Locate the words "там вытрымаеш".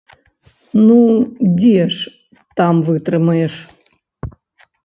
2.63-3.55